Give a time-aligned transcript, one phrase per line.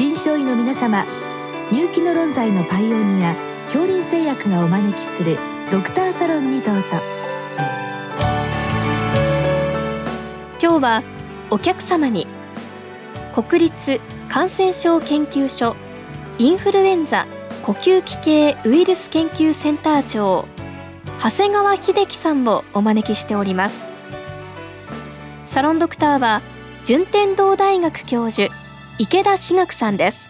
[0.00, 1.04] 臨床医の皆様
[1.70, 3.34] 入気の論剤のパイオニア
[3.66, 5.36] 恐林製薬がお招きする
[5.70, 6.82] ドクターサロンにどうぞ。
[10.58, 11.02] 今日は
[11.50, 12.26] お客様に
[13.34, 14.00] 国立
[14.30, 15.76] 感染症研究所
[16.38, 17.26] インフルエンザ
[17.62, 20.46] 呼吸器系ウイルス研究センター長
[21.22, 23.84] 長谷川秀樹さんをお招きしております。
[25.46, 26.40] サロンドクターは
[26.86, 28.50] 順天堂大学教授
[29.00, 30.29] 池田志学さんです。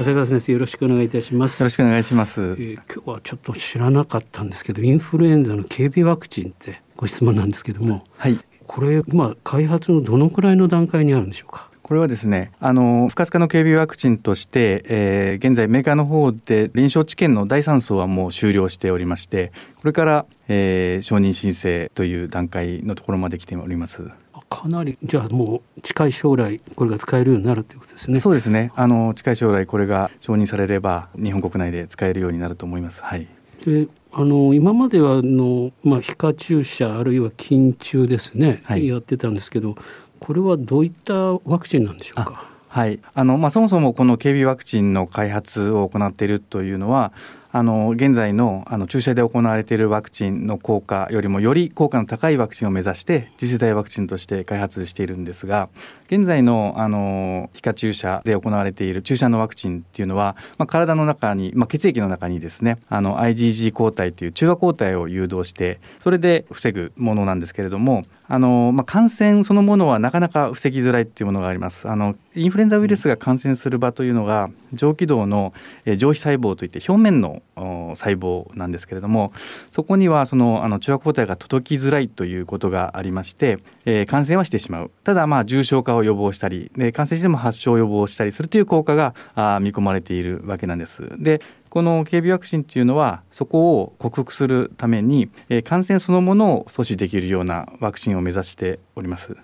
[0.00, 1.60] 長谷川先生よろしくお願いいたします。
[1.60, 11.68] よろしくお願いします、えー、今日はちょっと知らなかったんですけどインフルエンザの警備ワクチンってご質問なんですけども、はい、これ今開発のどのくらいの段階にあるんでしょうか？
[11.82, 24.08] これはですね、あの不活化の警備ワクチンとして、えー、現在メーカーの方で臨床治験の第3層はもう終了しておりまして、これから、えー、承認申請という段階のところまで来ております。
[24.50, 28.18] かなりじゃあもう近い将来これが使えるようになるということですね。
[28.18, 28.72] そうですね。
[28.74, 33.00] あの近い将来これが承認されれば日本国内で使えるようになると思います。
[33.00, 33.26] はい。
[33.64, 39.76] であの今まではの、まあ、皮下注射あるいは筋注ですね、はい、やってたんですけど
[40.18, 42.50] これはどういったワクチンなんでしょうか？
[42.68, 47.12] はいあのまあ、そもそもこの警備ワクチンの開発を行っているというのは
[47.52, 55.68] あの現在のあの注射で行われているワクチンの効果よりもより効果の高いワクチンを目指して次世代ワクチンとして開発しているんですが
[56.06, 71.88] 現在のあの皮下注射で行われている注射のワクチンっていうのは、まあ、体の中に、まあ、血液の中にですねあの IgG 抗体という中和抗体を誘導してそれで防ぐものなんですけれどもあの、まあ、感染そのものはなかなか防ぎづらいっていうものがあります。
[71.88, 75.52] あのインフルエンザウイルスが感染する場というのが上気道の
[75.84, 79.32] 上皮細胞といって表面の細胞なんですけれども
[79.70, 91.08] そこにはそのあの中和抗体が届きづらいということがありまして、えー、感染はしてしまうただまあ重症化を予防したりで感染しても発症を予防したりするという効果があ見込まれているわけなんです。
[91.18, 99.36] でこの警備ワクチンというのはそこを克服するために、えー、感染そのものを阻止できるようなワクチンを目指しております。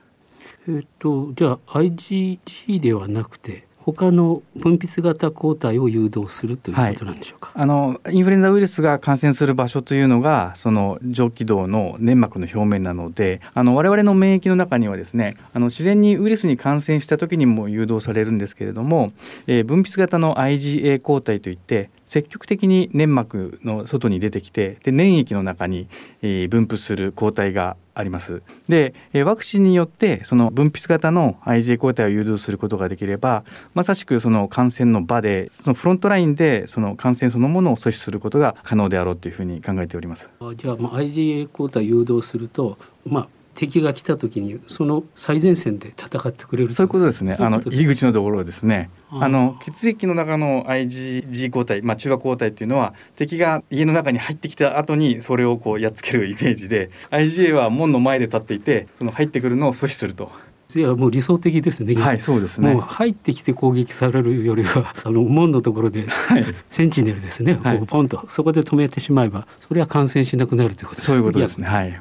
[0.69, 19.13] えっとじゃあ IgG ではなくて他の分泌型抗体を誘導するということなんでしょうか、はい、あのインフルエンザウイルスが感染する場所というのがその上気道の粘膜の表面なのであの我々の免疫の中にはですねあの自然にウイルスに感染した時にも誘導されるんですけれども、
[19.47, 25.89] えー、分泌型の IgA 抗体といって積極的に粘膜の外に出てきてで粘液の中に、
[26.23, 28.43] えー、分布する抗体があります。
[28.69, 28.95] で、
[29.25, 40.29] ワクチンによってその分泌型の IgA 抗体を誘導することができれば、まさしくその感染の場で、そのフロントラインでその感染そのものを阻止することが可能であろうというふうに考えております。
[40.57, 60.31] じゃあ、まあ、IgA 抗体誘導すると、まあ敵が来た時にその最前線で戦ってくれるそういうことですねあの入り口のところですねあの血液の中の IgG 抗体、まあ、中和抗体っていうのは敵が家の中に入ってきた後にそれをこうやっつけるイメージで IgA は門の前で立っていてその入ってくるのを阻止すると。
[60.75, 61.95] いやもう理想的ですね。
[61.95, 62.75] はい、そうですね。
[62.75, 67.59] もう入ってきて攻撃されるよりは あの門のところで、はい、センチネルですね。
[67.63, 71.13] はい、こうポンとそこで止めてしまえばそれは感染しなくなるということですね。
[71.13, 71.69] そういうことですね。
[71.69, 72.01] はい。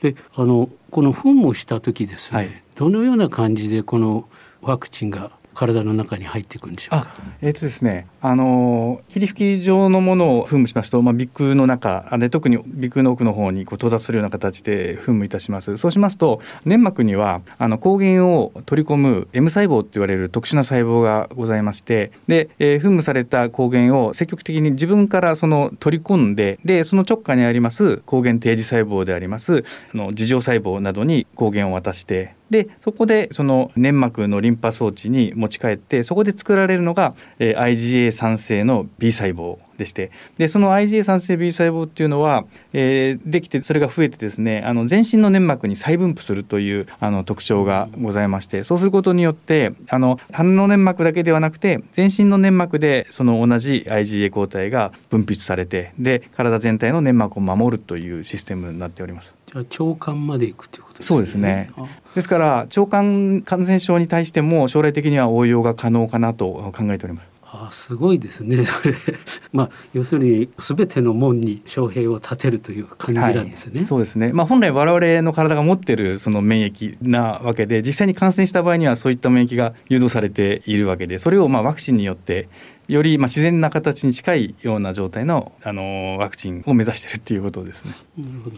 [0.00, 4.28] であのこの噴霧した時ですね、はい、どのような感じでこの
[4.62, 7.10] ワクチンが体の中に入っていくんでしょうか？
[7.40, 15.76] えっ、ー、とですね、あの霧吹き状のものを噴霧しますと、まあ鼻腔の中、あで特に鼻腔の奥の方にこう到達するような形で噴霧いたします。
[15.78, 29.64] そうしますと粘膜にはあの抗原を取り込む M 細胞と言われる特殊な細胞がございまして、で、えー、噴霧された抗原を積極的に自分からその取り込んで、でその直下にあります抗原定時細胞であります
[29.94, 59.35] あの樹状細胞などに抗原を渡してでそこでその粘膜のリンパ装置に持ち帰ってそこで作られるのが、えー、IgA 酸性の B 細胞でしてでその IgA 酸性 B 細胞っていうのは、えー、できてそれが増えてですねあの全身の粘膜に再分布するというあの特徴がございましてそうすることによってあの鼻の粘膜だけではなくて全身の粘膜でその同じ IgA 抗体が分泌されてで体全体の粘膜を守るというシステムになっております。
[59.46, 61.08] じゃあ腸管まで行くということですね。
[61.08, 61.70] そうですね。
[62.14, 62.46] ですから
[62.76, 67.36] 腸管感染症に対しても将来的には応用が可能かなと考えております。
[67.48, 68.94] あすごいですねそれ
[69.52, 82.48] まあ要するに全ての門に将兵を立てるという感じなんですね、はい、そうですねまあ本来我々の体が持ってるその免疫なわけで実際に感染した場合にはそういった免疫が誘導されているわけでそれをまあワクチンによって
[82.88, 87.94] よりまあ自然な形に近いような状態のあのワクチンを目指しているっていうことですね。
[88.18, 88.56] なるほど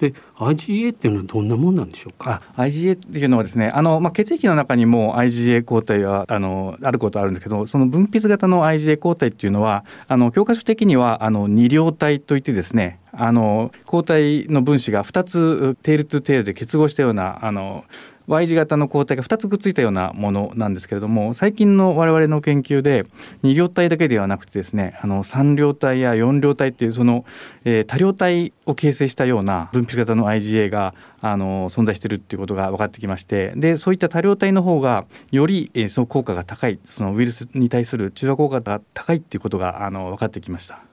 [0.00, 17.84] で IgA っていうのはどんなもんなんでしょうか？IgA っていうのはですねあの、まあ、血液の中にも IgA 抗体はあのあることあるんですけどその分泌型の IgA 抗体っていうのはあの教科書的にはあの二量体といってですねあの抗体の分子が2つテールトゥテールで結合したようなあの
[18.30, 23.04] Y 字型の抗体が2つくっついたようなものなんですけれども最近の我々の研究で
[23.42, 27.24] 2両体だけではなくてですねあの3両体や4両体っていうその、
[27.64, 40.84] えー、多両体を形成したような分泌型の IgA があの存在してるっていうことが分かってきましてでそういった多両体の方がより、えー、その効果が高いそのウイルスに対する中和効果が高いっていうことがあの分かってきました。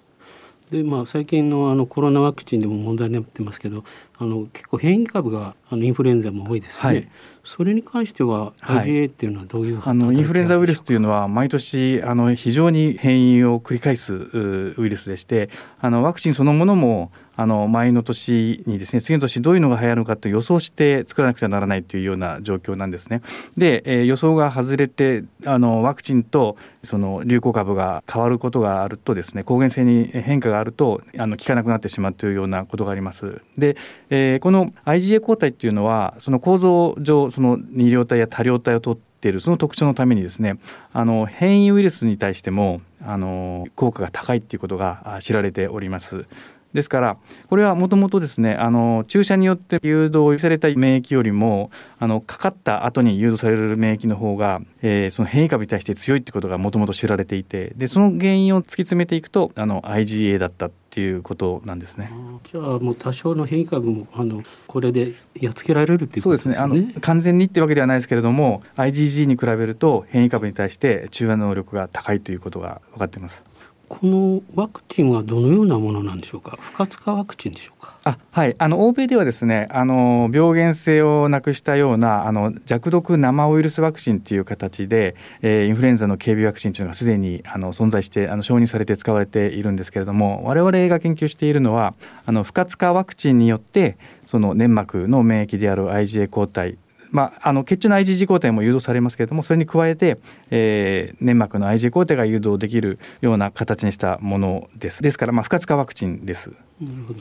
[0.71, 3.85] でまあ、最近のあのコロナワクチンでも問題になってますけど
[4.19, 7.09] あの結構変異株があのインフルエンザも多いですよね、はい、
[7.43, 15.49] それに関しては IgA っていうのはどういう、はい、あのインフルエンザウイルスというのは毎年あの非常に変異を繰り返すウイルスでして
[15.79, 23.21] あのワクチンそのものもあの前の年にですね次の年どういうのが流行るのかと予想して作らなくてはならないというような状況なんですね。
[23.55, 33.41] で、えー、予想が外れてあのワクチンとその流行株が変わることがあるとですね抗原性に変化があるとあの効かなくなってしまうというようなことがあります。
[33.55, 33.77] で、
[34.09, 40.59] えー、この IgA 抗体っていうのはその構造上その二量体や多量体を取っているその特徴のためにですね
[40.93, 46.25] あの変異ウイルスに対してもあの効果が高いっていうことが知られております。
[46.73, 47.17] ですから
[47.49, 62.11] これはもともとですねあの注射によって誘導された免疫よりもあのかかった後に誘導される免疫の方が、えー、その変異株に対して強いってことがもともと知られていてでその原因を突き詰めていくとあの IgA だったっていうことなんですね。
[62.51, 66.55] じゃあもう多少の変異株もあのこれでやっつけられるっていうことですね。
[66.55, 66.91] そうですね。
[66.91, 73.43] あの完全にってわけではないですけれども IgG に比べると変異株に対して中和能力が高いということが分かっています。
[73.89, 76.57] このワクチンはどのようなものなんでしょうか？
[76.59, 77.95] 不活化ワクチンでしょうか？
[78.03, 78.55] あはい。
[78.57, 91.93] あの欧米ではですねあの病原性をなくしたようなあの弱毒生ウイルスワクチンという形で、えー、インフルエンザの警備ワクチンというのがすでにあの存在してあの承認されて使われているんですけれども我々が研究しているのは
[92.25, 96.77] あの不活化ワクチンによってその粘膜の免疫である IgA 抗体
[97.11, 100.19] まあ、あの血中の IgG 抗体も誘導されますけれどもそれに加えて、
[100.49, 106.51] えー、粘膜の IgG 抗体が誘導できるような形にしたものですですから、まあ、不活化ワクチンです。
[106.81, 107.19] なるほど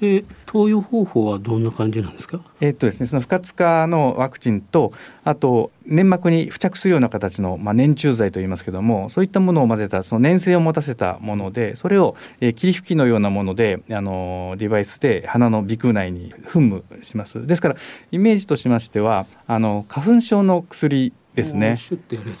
[0.00, 2.40] で投与方法はどんな感じなんですか？
[2.60, 4.92] えっとですね、その不活化のワクチンと、
[5.24, 17.46] あと粘膜に付着するような形のまあ粘虫剤といいますけども、そういったものを混ぜたその粘性を持たせたもので、それを、えー、霧吹きのようなもので、あのデバイスで鼻の鼻腔内に噴霧します。
[17.46, 17.76] ですから
[18.10, 21.78] イメージとしましては、あの花粉症の薬ですね。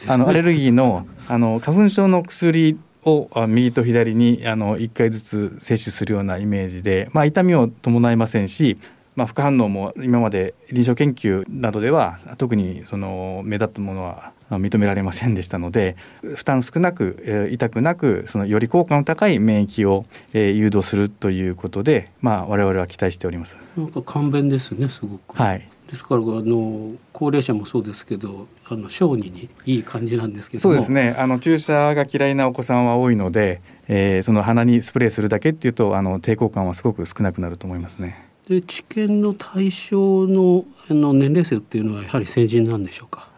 [0.08, 8.78] あのアレルギーのあの花粉症の薬を右と左にあの1回ずつ摂取するようなイメージで、まあ、痛みを伴いませんし、
[9.16, 23.56] まあ、副反応も今まで臨床研究などでは特にその目立つものは認められませんでしたので負担少なく、えー、痛くなくそのより効果の高い免疫を、えー、誘導するということで、まあ、我々は期待しております。
[23.76, 25.36] なんか簡便ですねすごく。
[25.36, 31.16] はいですからあの高齢者もそうですけどあの小児にいい感じなんですけどそうですね。
[31.18, 38.28] あの注射が嫌いなお子さんは多いので、えー、その鼻にスプレーするだけっていうとあの抵抗感はすごく少なくなると思いますね。
[38.46, 43.28] で治験の対象のあの年齢層っていうのはやはり成人なんでしょうか？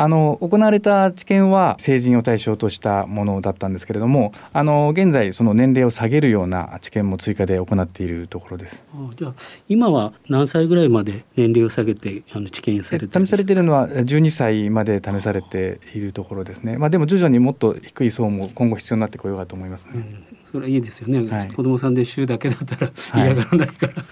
[0.00, 8.80] あの行われた治験は成人を対象としたものだったんですけれどもあの現在その年齢を下げるような治験も追加で行っているところです。
[8.94, 9.34] あじゃあ
[9.68, 16.78] 今は何歳ぐらいまで年齢を下げてあの治験されて試されているのは12歳まで試されているところですね。
[16.78, 24.04] まあでも徐々にもっと低い層も今後必要になってこようかと思いますね、うん、それはいいですよね、はい、子供さんで週だけだったら嫌がらないから、はい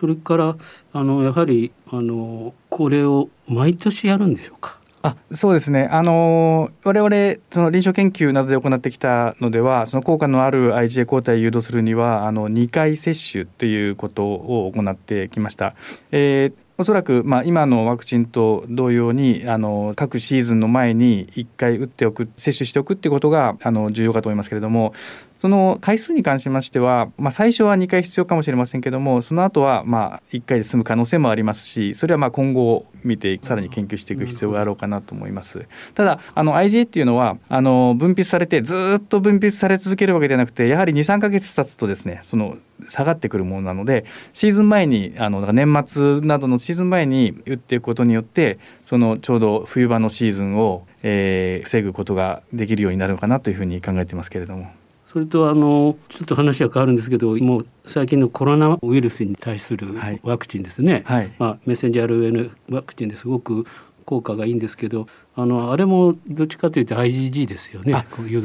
[0.00, 0.56] それから
[0.94, 4.78] あのやはりあのこれを毎年やるんでしょうか？
[5.02, 15.74] あそうですね、あの我々その臨床研究などで行ってきたのではその効果のある IgA 抗体を誘導するにはあの2回接種ということを行ってきました。
[16.10, 24.94] えーおそらく、まあ、今のワクチンと同様にあの各シーズンの前に1回打っておく接種しておくっていうことがあの重要かと思いますけれども
[25.40, 35.66] その回数に関しましては、まあ、最初は2回必要かもしれませんけどもその後はま1回で済む可能性もありますしそれはま今後見てさらに研究していく必要があろうかなと思います。
[35.94, 42.58] ただあの IgA っていうのはあの分泌されてずっと分泌され続けるわけではなくてやはり23か月経つとですねその
[42.90, 44.04] 下がってくるものなので
[44.34, 54.79] シーズン前にあの年末などのシーズン前に打っていくことによってそのちょうど冬場のシーズンを、えー、防ぐことができるようになるのかなというふうに考えてますけれども。
[55.10, 59.88] それとあのちょっと話は変わるんですけどもう最近のコロナウイルスに対する
[60.22, 63.66] ワクチンですね、はい、まあ、メッセンジャー RNA ワクチンですごく
[64.04, 67.92] 効果がいいんですけどあのあれもどっちかというと IgG ですよね。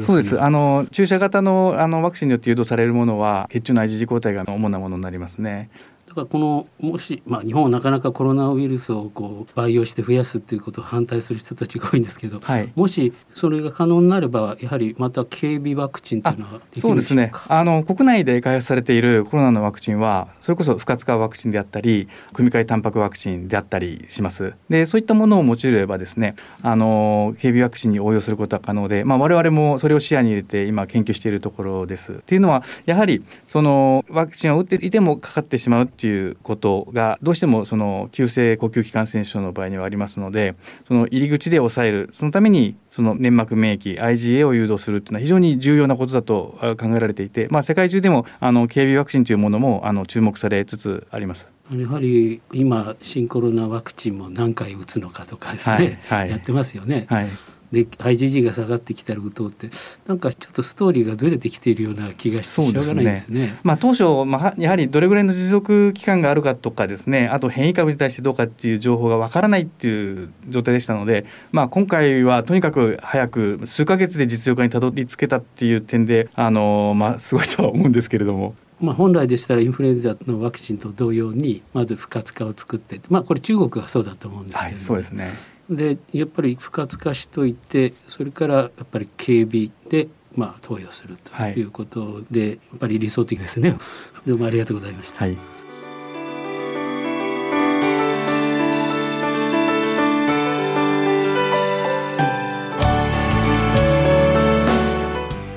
[0.06, 0.40] そうです。
[0.40, 5.70] あの注射型のあのワクチンによって誘導されるものは血中の IgG 抗体が主なものになりますね。
[6.16, 17.30] かこのもし、まあ、日本はなかなかコロナウイルスをこう培養して増やすっていうことを反対する人たちが多いんですけど、はい、もしそれが可能になればやはりまた警備ワクチンというのはそうですね。
[17.48, 24.54] あの国内で開発されているコロナのワクチンはそれこそ不活化ワクチンであったり組み換えタンパクワクチンであったりします。
[24.68, 32.12] でそういったものを用いればですねあの警備ワクチンに応用することは可能で、まあ、我々もそれを視野に入れて今研究しているところです。
[32.12, 36.05] っていうのはやはりそのワクチンを打っていてもかかってしまうっていう
[36.42, 40.54] ことがどうしてもその急性呼吸器感染症の場合にはありますので
[40.86, 51.46] その入り口で抑えるそのためにその粘膜免疫 IgA を誘導するというのは非常に重要なことだと考えられていて、まあ、世界中でもあの警備ワクチンというものもあの注目されつつあります。
[51.72, 57.06] やはり今新コロナワクチンも何回打つのかとかですね、はいはい、やってますよね。
[57.08, 57.28] はい
[57.72, 59.70] で IgG が下がってきたら打とうって
[60.06, 63.46] なんかちょっとストーリーがずれてきているような気がしてしょうがないですね。
[63.46, 78.54] すねまあ、当初、まあ、やはりどれぐらいの持続期間があるかとかですねあと変異株に対してどうかっていう情報がわからないっていう状態でしたので、まあ、今回はとにかく早く数か月で実用化にたどり着けたっていう点であの、まあ、すごいとは思うんですけれども。
[78.78, 85.30] まあ、本来でしたらインフルエンザのワクチンと同様にまず不活化を作って、まあ、これ中国がそうだと思うんですけど、はい、そうですね
[85.70, 93.76] でやっぱり不活化しといてそれからやっぱり警備でまあ投与するということで、はい、やっぱり理想的ですね。
[94.26, 95.36] どうもありがとうございました、はい、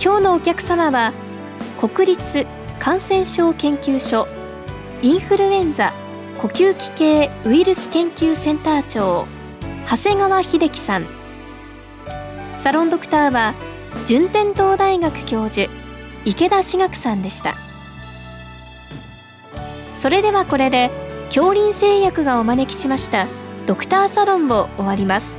[0.01, 1.13] 今日のお客様は
[1.79, 2.45] 国立
[2.79, 4.27] 感染症研究所
[5.01, 5.93] インフルエンザ
[6.39, 9.27] 呼吸器系ウイルス研究センター長
[9.89, 11.07] 長谷川秀樹さん。
[12.59, 13.55] サロンドクターは
[14.05, 15.67] 順天堂大学教授
[16.25, 17.55] 池田志学さんでした。
[19.97, 20.91] それではこれで
[21.29, 23.25] 恐林製薬がお招きしました
[23.65, 25.38] ドクターサロンを終わります。